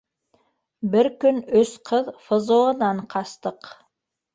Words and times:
Бер 0.95 1.11
көн 1.25 1.39
өс 1.61 1.75
ҡыҙ 1.93 2.13
ФЗО-нан 2.25 3.07
ҡастыҡ. 3.17 3.75